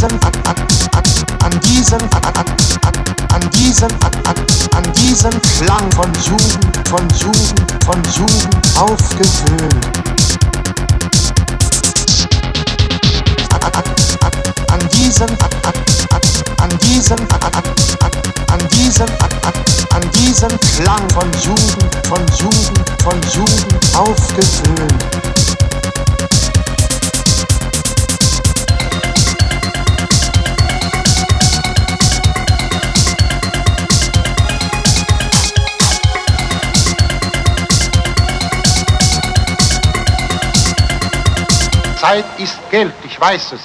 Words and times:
diesem 0.00 0.18
an, 0.22 1.60
diesem 1.60 2.00
an, 2.12 3.50
diesem 3.50 3.90
an, 4.72 4.92
diesem 4.94 5.42
Klang 5.58 5.92
von 5.92 6.10
Jugend, 6.24 6.88
von 6.88 7.06
Jugend, 7.18 7.84
von 7.84 8.02
Jugend 8.16 8.56
aufgewöhnt. 8.78 9.86
An, 14.70 14.88
diesem 14.88 15.28
an, 16.60 16.78
diesem 16.78 17.28
an, 17.30 18.68
diesem 18.70 19.06
an, 19.90 20.10
diesem 20.12 20.60
Klang 20.76 21.10
von 21.10 21.30
Jugend, 21.44 22.06
von 22.06 22.26
Jugend, 22.38 23.02
von 23.02 23.20
Jugend 23.34 23.96
aufgewöhnt. 23.96 25.29
Zeit 42.00 42.24
ist 42.38 42.56
Geld, 42.70 42.94
ich 43.04 43.20
weiß 43.20 43.52
es. 43.52 43.60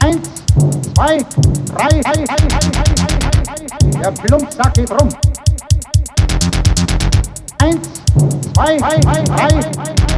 Eins, 0.00 0.28
zwei, 0.92 1.18
drei, 1.72 2.24
der 4.00 4.10
Plumpsack 4.10 4.74
geht 4.74 4.90
rum. 4.90 5.08
Eins, 7.58 7.88
zwei, 8.52 8.76
drei, 8.76 10.13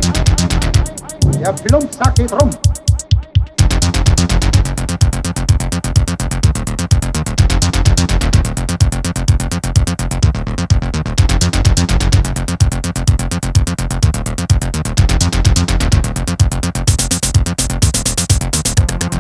der 1.39 1.53
Plumpsack 1.53 2.15
geht 2.15 2.33
rum. 2.33 2.51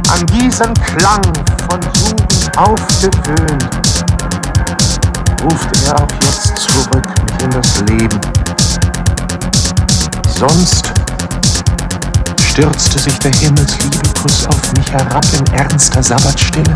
an 0.08 0.26
diesen 0.28 0.72
Klang 0.74 1.22
von 1.68 1.80
Jugend 1.94 2.56
aufgewöhnt, 2.56 4.04
ruft 5.42 5.86
er 5.86 5.96
auch 5.96 6.08
jetzt 6.22 6.56
zurück 6.56 7.04
mich 7.24 7.42
in 7.42 7.50
das 7.50 7.80
Leben. 7.80 8.20
Sonst 10.38 10.90
stürzte 12.56 12.98
sich 12.98 13.18
der 13.18 13.32
Himmelsliebepuss 13.32 14.46
auf 14.46 14.72
mich 14.72 14.90
herab 14.90 15.26
in 15.34 15.44
ernster 15.52 16.02
Sabbatstille. 16.02 16.74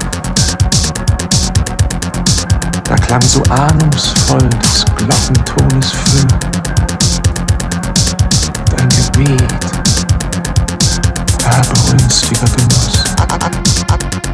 Da 2.84 2.94
klang 2.96 3.22
so 3.22 3.42
ahnungsvoll 3.44 4.46
des 4.60 4.84
Glockentones 4.94 5.90
Fülle. 5.90 6.38
Dein 8.76 8.88
Gebet, 8.90 9.42
aberrünstiger 11.46 12.46
Genuss. 12.56 13.04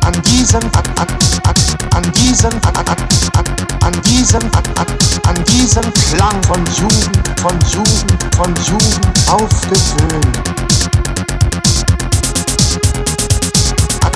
An, 0.04 0.22
diesem, 0.22 0.62
an, 0.62 0.84
an, 0.96 1.08
an, 1.44 1.54
an 1.94 2.12
diesem, 2.12 2.60
an, 2.64 2.84
an, 2.96 3.36
Klang 6.10 6.42
von 6.44 6.64
Jugend, 6.74 7.40
von 7.40 7.58
Jugend, 7.70 8.34
von 8.34 8.54
Jugend 8.64 9.30
aufgewöhnt. 9.30 11.05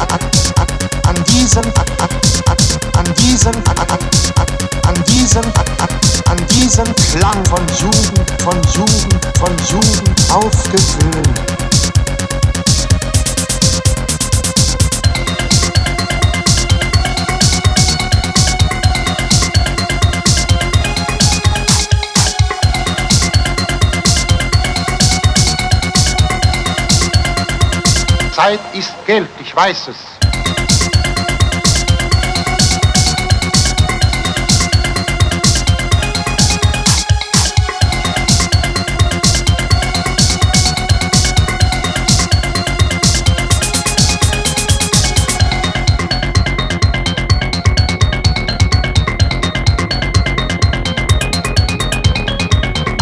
An, 0.00 0.08
diesem, 1.26 1.62
an, 1.62 3.14
diesem, 3.14 3.52
an, 4.86 5.04
diesem, 5.04 5.44
an, 6.26 6.46
diesem 6.48 6.94
Klang 7.12 7.44
von 7.44 7.66
Jugend, 7.78 8.42
von 8.42 8.62
Jugend, 8.72 9.24
von 9.38 9.56
Jugend 9.68 10.30
aufgewöhnt. 10.32 11.69
Zeit 28.40 28.60
ist 28.72 28.94
Geld, 29.04 29.28
ich 29.38 29.54
weiß 29.54 29.88
es. 29.88 29.96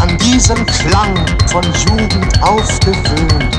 an 0.00 0.18
diesem 0.18 0.66
Klang 0.66 1.14
von 1.46 1.62
Jugend 1.86 2.42
aufgewöhnt. 2.42 3.58